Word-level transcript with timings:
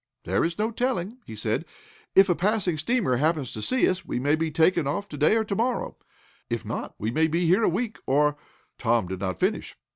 "There 0.23 0.43
is 0.43 0.57
no 0.57 0.71
telling," 0.71 1.19
he 1.27 1.35
said. 1.35 1.63
"If 2.15 2.27
a 2.27 2.33
passing 2.33 2.79
steamer 2.79 3.17
happens 3.17 3.51
to 3.51 3.61
see 3.61 3.87
us, 3.87 4.03
we 4.03 4.19
may 4.19 4.33
be 4.35 4.49
taken 4.49 4.87
off 4.87 5.07
to 5.09 5.15
day 5.17 5.35
or 5.35 5.43
to 5.43 5.55
morrow. 5.55 5.95
If 6.49 6.65
not 6.65 6.95
we 6.97 7.11
may 7.11 7.27
be 7.27 7.45
here 7.45 7.61
a 7.61 7.69
week, 7.69 7.99
or" 8.07 8.35
Tom 8.79 9.07
did 9.09 9.19
not 9.19 9.37
finish. 9.37 9.77